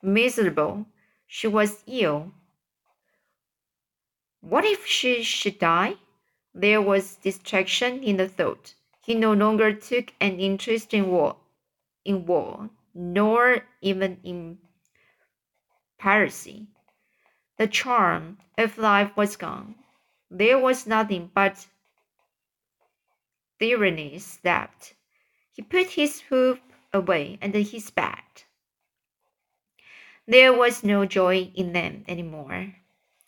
miserable. 0.02 0.84
She 1.26 1.46
was 1.46 1.82
ill. 1.86 2.32
What 4.40 4.66
if 4.66 4.86
she 4.86 5.22
should 5.22 5.58
die? 5.58 5.94
There 6.54 6.82
was 6.82 7.16
distraction 7.16 8.02
in 8.02 8.18
the 8.18 8.28
thought. 8.28 8.74
He 9.02 9.14
no 9.14 9.32
longer 9.32 9.72
took 9.72 10.12
an 10.20 10.38
interest 10.38 10.92
in 10.92 11.08
war, 11.08 11.36
in 12.04 12.26
war, 12.26 12.68
nor 12.94 13.62
even 13.80 14.18
in 14.22 14.58
piracy. 15.98 16.66
The 17.56 17.66
charm 17.66 18.38
of 18.58 18.76
life 18.76 19.16
was 19.16 19.36
gone. 19.36 19.74
There 20.30 20.58
was 20.58 20.86
nothing 20.86 21.30
but 21.32 21.66
tyranny's 23.58 24.38
left. 24.44 24.94
He 25.52 25.62
put 25.62 25.90
his 25.90 26.20
hoop 26.22 26.60
away 26.92 27.38
and 27.40 27.54
he 27.54 27.80
spat. 27.80 28.44
There 30.26 30.52
was 30.52 30.84
no 30.84 31.06
joy 31.06 31.50
in 31.54 31.72
them 31.72 32.04
any 32.06 32.22
more. 32.22 32.74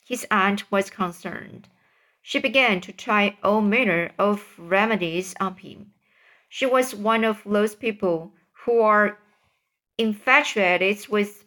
His 0.06 0.26
aunt 0.30 0.70
was 0.70 0.90
concerned. 0.90 1.68
She 2.20 2.38
began 2.38 2.82
to 2.82 2.92
try 2.92 3.38
all 3.42 3.62
manner 3.62 4.12
of 4.18 4.54
remedies 4.58 5.34
on 5.40 5.56
him. 5.56 5.94
She 6.48 6.66
was 6.66 6.94
one 6.94 7.24
of 7.24 7.42
those 7.46 7.74
people 7.74 8.34
who 8.64 8.82
are 8.82 9.18
infatuated 9.96 11.08
with 11.08 11.44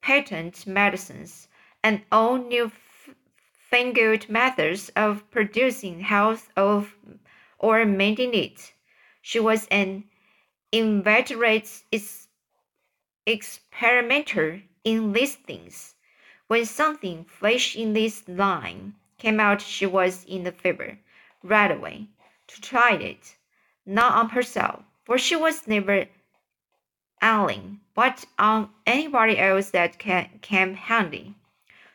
patent 0.00 0.66
medicines 0.66 1.46
and 1.84 2.02
all 2.10 2.36
new 2.36 2.72
fangled 3.72 4.28
methods 4.28 4.90
of 4.94 5.28
producing 5.30 6.00
health 6.00 6.50
of 6.58 6.94
or 7.58 7.86
maintaining 7.86 8.34
it. 8.34 8.74
She 9.22 9.40
was 9.40 9.66
an 9.70 10.04
inveterate 10.72 11.82
experimenter 13.26 14.62
in 14.84 15.14
these 15.14 15.36
things. 15.36 15.94
When 16.48 16.66
something 16.66 17.24
fresh 17.24 17.74
in 17.74 17.94
this 17.94 18.28
line 18.28 18.94
came 19.16 19.40
out, 19.40 19.62
she 19.62 19.86
was 19.86 20.26
in 20.26 20.44
the 20.44 20.52
fever 20.52 20.98
right 21.42 21.70
away 21.70 22.08
to 22.48 22.60
try 22.60 22.92
it, 22.92 23.36
not 23.86 24.12
on 24.12 24.28
herself, 24.28 24.82
for 25.04 25.16
she 25.16 25.34
was 25.34 25.66
never 25.66 26.04
ailing, 27.22 27.80
but 27.94 28.26
on 28.38 28.68
anybody 28.86 29.38
else 29.38 29.70
that 29.70 29.98
can, 29.98 30.28
came 30.42 30.74
handy. 30.74 31.34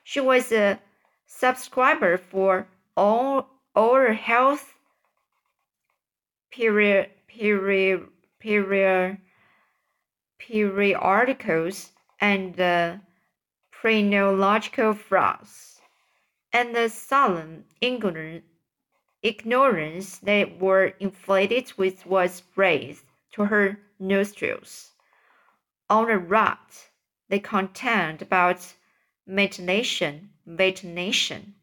She 0.04 0.20
was 0.20 0.52
a 0.52 0.80
subscriber 1.28 2.18
for 2.18 2.68
all 2.96 3.50
all 3.76 4.14
health 4.14 4.74
period 6.50 7.10
period 7.28 8.08
period 8.40 9.18
periodicals 10.40 11.92
and 12.20 12.56
the 12.56 13.00
phrenological 13.70 14.94
frogs, 14.94 15.80
and 16.52 16.76
the 16.76 16.90
sullen 16.90 17.66
ignorance 19.22 20.18
they 20.20 20.46
were 20.46 20.94
inflated 21.00 21.72
with 21.78 22.06
was 22.06 22.42
raised 22.56 23.04
to 23.32 23.44
her 23.44 23.78
nostrils. 24.00 24.94
On 25.90 26.08
the 26.08 26.18
rot, 26.18 26.90
they 27.30 27.40
contend 27.40 28.22
about 28.22 28.74
methanation, 30.48 30.56
ventilation, 30.56 31.56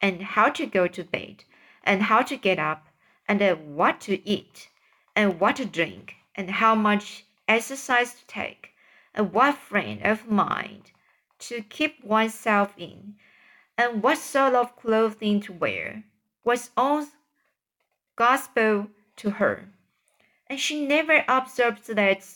and 0.00 0.22
how 0.22 0.48
to 0.48 0.66
go 0.66 0.86
to 0.88 1.04
bed, 1.04 1.44
and 1.84 2.02
how 2.04 2.22
to 2.22 2.36
get 2.36 2.58
up, 2.58 2.86
and 3.28 3.42
uh, 3.42 3.54
what 3.54 4.00
to 4.00 4.26
eat, 4.28 4.68
and 5.14 5.38
what 5.38 5.56
to 5.56 5.64
drink, 5.64 6.14
and 6.34 6.50
how 6.50 6.74
much 6.74 7.24
exercise 7.46 8.14
to 8.14 8.26
take, 8.26 8.70
and 9.14 9.32
what 9.32 9.58
frame 9.58 10.00
of 10.02 10.28
mind 10.28 10.92
to 11.38 11.62
keep 11.62 12.02
oneself 12.02 12.72
in, 12.76 13.14
and 13.76 14.02
what 14.02 14.18
sort 14.18 14.54
of 14.54 14.76
clothing 14.76 15.40
to 15.40 15.52
wear, 15.52 16.04
was 16.44 16.70
all 16.76 17.06
gospel 18.16 18.88
to 19.16 19.30
her. 19.30 19.68
And 20.46 20.58
she 20.58 20.86
never 20.86 21.24
observed 21.28 21.86
that 21.94 22.26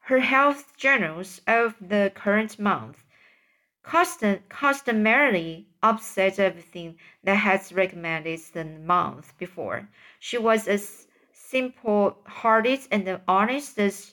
her 0.00 0.20
health 0.20 0.76
journals 0.76 1.40
of 1.46 1.74
the 1.80 2.12
current 2.14 2.58
month 2.58 3.02
constant, 3.86 4.48
customarily 4.48 5.64
upset 5.80 6.40
everything 6.40 6.98
that 7.22 7.36
had 7.36 7.60
recommended 7.72 8.40
the 8.52 8.64
month 8.64 9.32
before. 9.38 9.88
She 10.18 10.36
was 10.36 10.66
as 10.66 11.06
simple 11.32 12.18
hearted 12.26 12.80
and 12.90 13.20
honest 13.28 13.78
as 13.78 14.12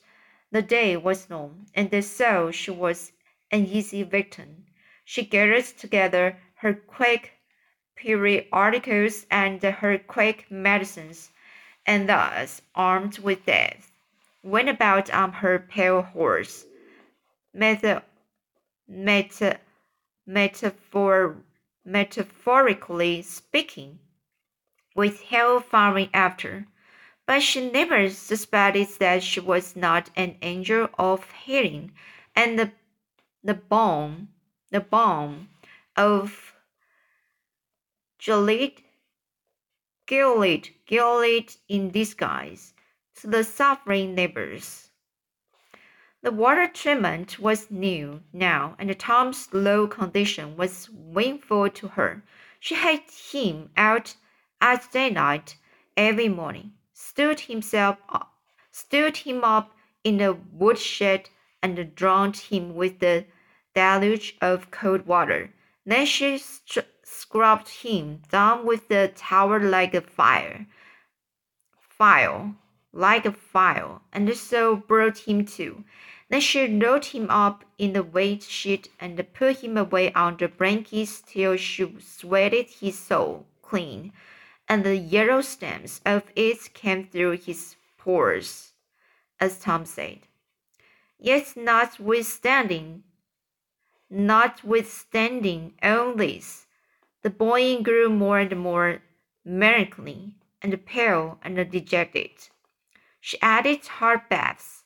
the 0.52 0.62
day 0.62 0.96
was 0.96 1.28
long, 1.32 1.66
and 1.74 2.06
so 2.06 2.52
she 2.52 2.70
was 2.70 3.12
an 3.50 3.66
easy 3.66 4.04
victim. 4.04 4.66
She 5.06 5.26
gathered 5.26 5.66
together 5.66 6.38
her 6.58 6.76
quick 6.76 7.32
periodicals 7.96 9.26
and 9.32 9.62
her 9.62 9.98
quick 9.98 10.46
medicines, 10.52 11.32
and 11.88 12.08
thus, 12.08 12.62
armed 12.76 13.18
with 13.18 13.48
death, 13.48 13.92
went 14.44 14.70
about 14.70 15.12
on 15.12 15.32
her 15.32 15.58
pale 15.58 16.04
horse, 16.04 16.66
meta, 17.56 18.04
meta, 18.88 19.60
metaphor, 20.26 21.38
metaphorically 21.86 23.22
speaking, 23.22 24.00
with 24.96 25.22
hell 25.24 25.60
following 25.60 26.10
after 26.13 26.67
but 27.26 27.41
she 27.41 27.69
never 27.69 28.10
suspected 28.10 28.88
that 29.00 29.24
she 29.24 29.39
was 29.39 29.76
not 29.76 30.10
an 30.15 30.36
angel 30.41 30.89
of 30.98 31.32
healing, 31.32 31.93
and 32.36 32.60
the 32.60 32.72
the 33.43 33.54
balm, 33.54 34.30
the 34.72 34.80
balm 34.80 35.50
of 35.96 36.54
Gilead, 38.19 38.82
Gilead, 40.06 40.69
Gilead 40.86 41.56
in 41.67 41.91
disguise 41.91 42.74
to 43.15 43.28
the 43.28 43.43
suffering 43.43 44.15
neighbors. 44.15 44.89
The 46.24 46.32
water 46.32 46.68
treatment 46.68 47.38
was 47.38 47.70
new 47.70 48.22
now, 48.32 48.76
and 48.80 48.98
Tom's 48.98 49.54
low 49.54 49.88
condition 49.88 50.56
was 50.56 50.90
painful 51.14 51.70
to 51.72 51.88
her. 51.90 52.24
She 52.62 52.76
had 52.76 53.02
him 53.12 53.72
out 53.76 54.16
at 54.62 54.90
daylight 54.94 55.58
every 55.98 56.30
morning 56.30 56.72
stood 56.94 57.42
himself 57.42 57.98
up, 58.08 58.34
stood 58.72 59.18
him 59.18 59.44
up 59.44 59.76
in 60.06 60.18
the 60.18 60.38
woodshed 60.54 61.30
and 61.62 61.94
drowned 61.94 62.38
him 62.38 62.74
with 62.74 63.00
the 63.00 63.26
deluge 63.76 64.38
of 64.42 64.72
cold 64.72 65.06
water. 65.06 65.54
Then 65.86 66.06
she 66.06 66.42
scrubbed 67.04 67.68
him 67.68 68.22
down 68.32 68.66
with 68.66 68.88
the 68.88 69.12
towel 69.14 69.60
like 69.60 69.94
a 69.94 70.00
fire, 70.00 70.68
file, 71.78 72.56
like 72.94 73.26
a 73.26 73.32
file, 73.34 74.02
and 74.14 74.34
so 74.36 74.78
brought 74.78 75.18
him 75.18 75.46
to. 75.46 75.84
Then 76.30 76.42
she 76.42 76.68
rolled 76.68 77.06
him 77.06 77.30
up 77.30 77.66
in 77.78 77.94
the 77.94 78.04
wet 78.04 78.44
sheet 78.44 78.90
and 79.00 79.26
put 79.34 79.58
him 79.58 79.78
away 79.78 80.12
under 80.14 80.48
blankets 80.48 81.22
till 81.22 81.58
she 81.58 81.96
sweated 82.00 82.70
his 82.70 82.98
soul 82.98 83.46
clean 83.62 84.14
and 84.68 84.84
the 84.84 84.96
yellow 84.96 85.42
stems 85.42 86.02
of 86.06 86.24
it 86.36 86.74
came 86.74 87.06
through 87.08 87.38
his 87.38 87.76
pores, 87.98 88.74
as 89.40 89.60
Tom 89.60 89.86
said. 89.86 90.20
Yet, 91.20 91.54
notwithstanding, 91.56 93.04
notwithstanding 94.10 95.74
all 95.82 96.16
this, 96.16 96.66
the 97.22 97.30
boy 97.30 97.82
grew 97.82 98.10
more 98.10 98.40
and 98.40 98.58
more 98.60 99.02
melancholy 99.46 100.34
and 100.62 100.86
pale 100.86 101.40
and 101.42 101.56
dejected. 101.70 102.32
She 103.20 103.42
added 103.42 103.86
hot 103.86 104.30
baths, 104.30 104.83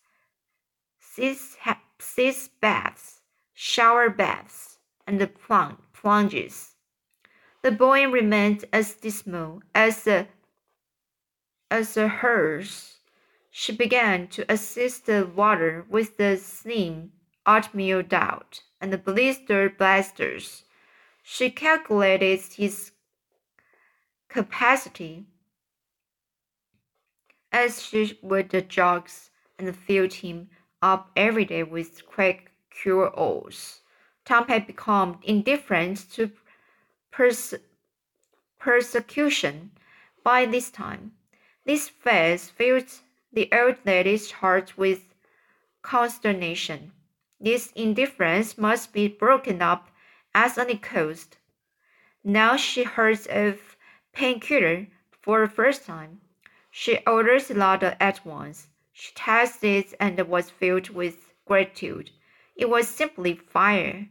sitz 1.18 2.50
baths, 2.62 3.22
shower 3.54 4.10
baths, 4.10 4.78
and 5.06 5.20
the 5.20 5.28
plunges 5.28 6.76
the 7.68 7.72
boy 7.72 8.08
remained 8.08 8.64
as 8.72 8.96
dismal 8.96 9.62
as 9.76 10.08
a, 10.08 10.30
as 11.70 11.98
a 11.98 12.08
hearse. 12.08 13.00
She 13.50 13.76
began 13.76 14.28
to 14.30 14.50
assist 14.50 15.06
the 15.06 15.26
water 15.26 15.86
with 15.90 16.16
the 16.16 16.38
slim 16.38 17.12
oatmeal 17.46 18.04
doubt 18.04 18.62
and 18.80 18.94
the 18.94 18.98
blistered 18.98 19.78
blasters. 19.78 20.64
She 21.24 21.50
calculated 21.50 22.42
his 22.54 22.92
capacity 24.30 25.26
as 27.52 27.82
she 27.82 28.18
would 28.22 28.50
the 28.50 28.62
jugs 28.62 29.32
and 29.60 29.76
filled 29.76 30.14
him 30.14 30.50
up 30.82 31.12
every 31.16 31.46
day 31.46 31.64
with 31.64 32.06
quick 32.08 32.52
cure-alls. 32.70 33.82
Tom 34.26 34.48
had 34.48 34.68
become 34.68 35.20
indifferent 35.24 36.12
to 36.12 36.32
pers 37.12 37.54
persecution 38.60 39.72
by 40.24 40.46
this 40.46 40.70
time. 40.70 41.14
This 41.66 41.88
phase 41.88 42.50
filled 42.50 42.92
the 43.32 43.50
old 43.52 43.78
lady's 43.86 44.32
heart 44.32 44.78
with 44.78 45.14
consternation. 45.82 46.92
This 47.40 47.72
indifference 47.76 48.58
must 48.58 48.94
be 48.94 49.08
broken 49.08 49.62
up 49.62 49.90
as 50.34 50.58
any 50.58 50.78
cost. 50.78 51.38
Now 52.24 52.58
she 52.58 52.84
heard 52.84 53.28
of 53.28 53.78
painkiller 54.12 54.88
for 55.22 55.42
the 55.42 55.54
first 55.54 55.86
time. 55.86 56.22
She 56.72 57.00
orders 57.06 57.48
the 57.48 57.54
larder 57.54 57.96
at 58.00 58.26
once. 58.26 58.68
She 59.00 59.12
tasted 59.14 59.68
it 59.68 59.94
and 60.00 60.20
was 60.28 60.50
filled 60.50 60.90
with 60.90 61.32
gratitude. 61.46 62.10
It 62.56 62.68
was 62.68 62.88
simply 62.88 63.36
fire 63.36 64.08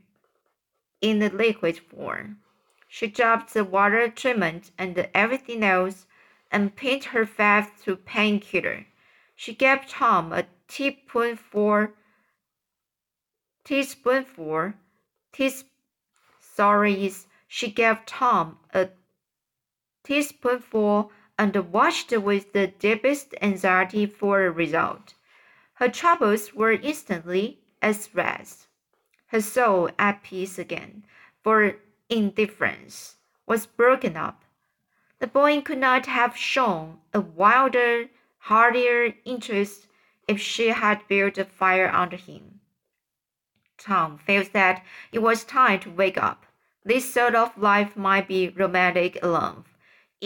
in 1.00 1.18
the 1.18 1.28
liquid 1.28 1.76
form. 1.76 2.38
She 2.86 3.08
dropped 3.08 3.52
the 3.52 3.64
water 3.64 4.08
treatment 4.08 4.70
and 4.78 4.96
everything 5.12 5.64
else 5.64 6.06
and 6.52 6.76
pinned 6.76 7.06
her 7.06 7.26
faith 7.26 7.82
to 7.82 7.96
painkiller. 7.96 8.86
She 9.34 9.54
gave 9.54 9.88
Tom 9.88 10.32
a 10.32 10.46
teaspoonful, 10.68 11.88
teaspoonful, 13.64 14.74
teas, 15.32 15.64
sorry, 16.40 17.12
she 17.48 17.72
gave 17.72 18.06
Tom 18.06 18.60
a 18.72 18.90
teaspoonful 20.04 21.10
and 21.38 21.54
watched 21.72 22.12
with 22.12 22.52
the 22.52 22.66
deepest 22.66 23.34
anxiety 23.42 24.06
for 24.06 24.44
a 24.44 24.50
result. 24.50 25.14
Her 25.74 25.88
troubles 25.88 26.54
were 26.54 26.72
instantly 26.72 27.60
at 27.82 28.08
rest, 28.14 28.66
her 29.26 29.42
soul 29.42 29.90
at 29.98 30.22
peace 30.22 30.58
again, 30.58 31.04
for 31.42 31.76
indifference 32.08 33.16
was 33.46 33.66
broken 33.66 34.16
up. 34.16 34.44
The 35.18 35.26
boy 35.26 35.60
could 35.60 35.78
not 35.78 36.06
have 36.06 36.36
shown 36.36 36.98
a 37.12 37.20
wilder, 37.20 38.06
heartier 38.38 39.14
interest 39.24 39.86
if 40.26 40.40
she 40.40 40.68
had 40.68 41.06
built 41.08 41.38
a 41.38 41.44
fire 41.44 41.90
under 41.90 42.16
him. 42.16 42.60
Tom 43.78 44.16
felt 44.16 44.52
that 44.52 44.84
it 45.12 45.18
was 45.18 45.44
time 45.44 45.80
to 45.80 45.90
wake 45.90 46.16
up. 46.16 46.46
This 46.84 47.12
sort 47.12 47.34
of 47.34 47.58
life 47.58 47.96
might 47.96 48.26
be 48.26 48.48
romantic 48.48 49.22
alone 49.22 49.64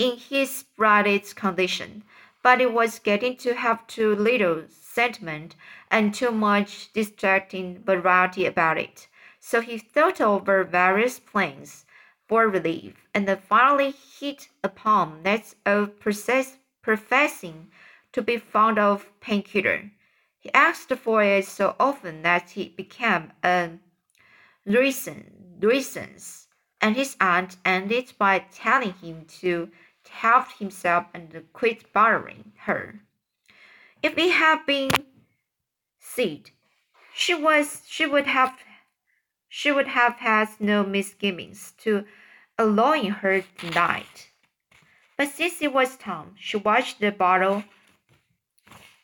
in 0.01 0.17
his 0.17 0.51
spirited 0.51 1.37
condition, 1.37 2.03
but 2.43 2.59
it 2.59 2.73
was 2.73 2.99
getting 3.01 3.37
to 3.37 3.53
have 3.55 3.87
too 3.87 4.17
little 4.17 4.65
sentiment 4.71 5.55
and 5.91 6.15
too 6.15 6.31
much 6.31 6.91
distracting 6.95 7.83
variety 7.85 8.47
about 8.47 8.79
it. 8.79 9.09
So 9.41 9.61
he 9.61 9.77
thought 9.77 10.19
over 10.19 10.65
various 10.65 11.19
plans 11.19 11.85
for 12.27 12.49
relief 12.49 12.95
and 13.15 13.29
finally 13.47 13.93
hit 14.19 14.49
upon 14.65 15.23
that 15.25 15.55
of 15.67 16.01
professing 16.01 17.67
to 18.13 18.23
be 18.23 18.39
fond 18.39 18.79
of 18.79 19.11
painkiller. 19.21 19.91
He 20.39 20.51
asked 20.55 20.95
for 20.95 21.23
it 21.23 21.45
so 21.45 21.77
often 21.79 22.23
that 22.23 22.57
it 22.57 22.75
became 22.75 23.33
a 23.45 23.73
nuisance, 24.65 26.49
and 26.81 26.97
his 26.97 27.17
aunt 27.21 27.59
ended 27.67 28.15
by 28.19 28.39
telling 28.51 28.95
him 28.95 29.27
to 29.41 29.69
help 30.11 30.53
himself 30.59 31.07
and 31.15 31.45
quit 31.53 31.93
bothering 31.93 32.53
her. 32.67 33.01
If 34.03 34.19
it 34.19 34.33
had 34.33 34.67
been 34.67 34.91
Sid, 35.99 36.51
she 37.15 37.35
was 37.35 37.83
she 37.87 38.07
would 38.07 38.27
have 38.27 38.57
she 39.49 39.73
would 39.73 39.89
have 39.89 40.15
had 40.17 40.49
no 40.59 40.85
misgivings 40.85 41.73
to 41.79 42.05
allowing 42.59 43.11
her 43.11 43.43
tonight. 43.59 44.31
But 45.17 45.29
since 45.29 45.61
it 45.61 45.73
was 45.73 45.97
Tom, 45.97 46.35
she 46.39 46.57
watched 46.57 47.01
the 47.01 47.11
bottle 47.13 47.65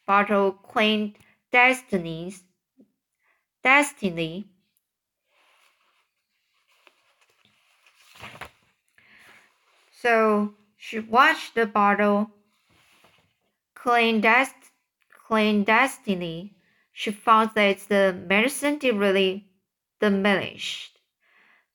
bottle 0.07 0.53
clean 0.53 1.16
destinies 1.51 2.45
destiny 3.62 4.47
so 9.90 10.55
she 10.88 11.01
watched 11.01 11.57
the 11.57 11.66
bottle 11.66 12.31
clandest- 13.75 14.70
clandestinely. 15.27 16.55
She 16.92 17.11
found 17.11 17.51
that 17.57 17.81
the 17.88 18.12
medicine 18.12 18.79
did 18.79 18.94
really 18.94 19.49
diminish. 19.99 20.92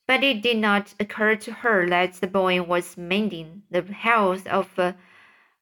But 0.08 0.24
it 0.24 0.42
did 0.42 0.60
not 0.60 0.94
occur 0.98 1.36
to 1.36 1.52
her 1.52 1.90
that 1.90 2.14
the 2.14 2.28
boy 2.28 2.62
was 2.62 2.96
mending 2.96 3.64
the 3.70 3.82
health 3.82 4.48
of 4.48 4.80
a 4.80 4.96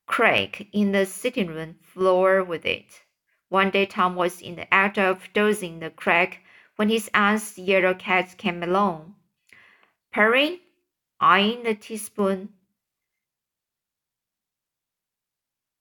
crack 0.05 0.67
in 0.71 0.91
the 0.91 1.07
sitting 1.07 1.47
room 1.47 1.79
floor 1.81 2.43
with 2.43 2.67
it. 2.67 3.01
One 3.47 3.71
day 3.71 3.87
Tom 3.87 4.15
was 4.15 4.43
in 4.43 4.57
the 4.57 4.71
act 4.71 4.99
of 4.99 5.27
dozing 5.33 5.79
the 5.79 5.89
crack 5.89 6.43
when 6.75 6.89
his 6.89 7.09
aunt's 7.15 7.57
yellow 7.57 7.95
cat 7.95 8.37
came 8.37 8.61
along, 8.61 9.15
purring, 10.13 10.59
eyeing 11.19 11.63
the 11.63 11.73
teaspoon 11.73 12.53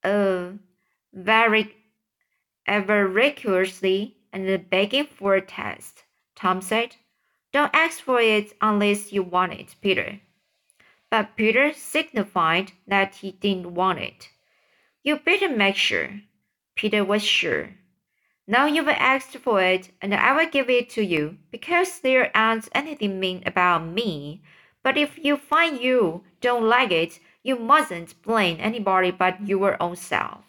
uh, 0.05 0.51
very 1.13 1.75
avariciously 2.67 4.17
and 4.33 4.71
begging 4.71 5.07
for 5.07 5.35
a 5.35 5.41
test. 5.41 6.05
Tom 6.35 6.61
said, 6.61 6.97
Don't 7.53 7.75
ask 7.75 8.01
for 8.01 8.21
it 8.21 8.53
unless 8.61 9.13
you 9.13 9.23
want 9.23 9.55
it, 9.55 9.75
Peter. 9.81 10.21
But 11.11 11.37
Peter 11.37 11.73
signified 11.73 12.73
that 12.87 13.17
he 13.17 13.33
didn't 13.33 13.75
want 13.75 13.99
it. 14.01 14.29
You 15.03 15.17
better 15.17 15.49
make 15.49 15.77
sure. 15.77 16.21
Peter 16.77 17.05
was 17.05 17.25
sure. 17.25 17.71
Now 18.47 18.67
you've 18.67 18.89
asked 18.89 19.37
for 19.39 19.63
it, 19.63 19.91
and 20.01 20.15
I 20.15 20.33
will 20.33 20.49
give 20.49 20.71
it 20.71 20.91
to 20.91 21.05
you, 21.05 21.39
because 21.51 22.01
there 22.01 22.31
aren't 22.37 22.69
anything 22.73 23.19
mean 23.19 23.43
about 23.45 23.85
me. 23.85 24.43
But 24.83 24.97
if 24.97 25.19
you 25.19 25.37
find 25.37 25.81
you 25.81 26.25
don't 26.41 26.69
like 26.69 26.91
it, 26.91 27.21
you 27.49 27.59
mustn't 27.59 28.21
blame 28.23 28.59
anybody 28.61 29.11
but 29.11 29.49
your 29.49 29.83
own 29.83 29.97
self. 29.97 30.45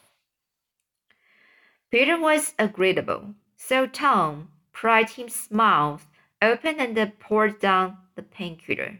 Peter 1.89 2.19
was 2.19 2.53
agreeable, 2.59 3.33
so 3.55 3.87
Tom 3.87 4.49
pried 4.73 5.11
his 5.11 5.47
mouth 5.49 6.05
open 6.41 6.75
and 6.77 6.95
poured 7.19 7.57
down 7.59 7.97
the 8.15 8.21
painkiller. 8.21 8.99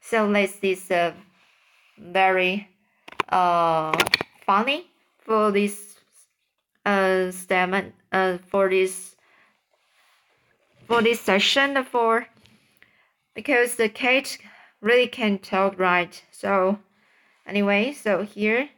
So 0.00 0.26
this 0.60 0.90
uh, 0.90 1.12
very 1.98 2.68
uh 3.28 3.92
funny 4.46 4.86
for 5.18 5.50
this 5.52 6.00
uh 6.86 7.30
statement 7.30 7.94
uh 8.12 8.38
for 8.46 8.70
this 8.70 9.16
for 10.86 11.02
this 11.02 11.20
session 11.20 11.84
for 11.84 12.26
because 13.34 13.74
the 13.74 13.90
cat 13.90 14.38
really 14.80 15.08
can't 15.08 15.42
tell 15.42 15.70
right. 15.72 16.22
So 16.30 16.78
anyway, 17.46 17.92
so 17.92 18.22
here 18.22 18.70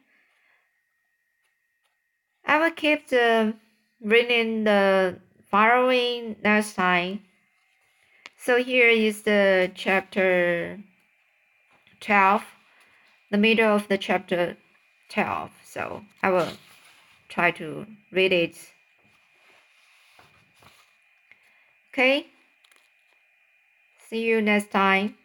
I 2.44 2.58
will 2.58 2.70
keep 2.70 3.08
the 3.08 3.54
reading 4.02 4.64
the 4.64 5.18
following 5.50 6.36
next 6.42 6.74
time. 6.74 7.20
So 8.36 8.62
here 8.62 8.88
is 8.88 9.22
the 9.22 9.70
chapter 9.74 10.80
12, 12.00 12.42
the 13.30 13.38
middle 13.38 13.76
of 13.76 13.86
the 13.88 13.98
chapter 13.98 14.56
12. 15.10 15.50
So 15.64 16.02
I 16.22 16.30
will 16.30 16.52
try 17.28 17.50
to 17.52 17.86
read 18.10 18.32
it. 18.32 18.56
Okay. 21.92 22.26
See 24.08 24.22
you 24.24 24.40
next 24.40 24.70
time. 24.70 25.19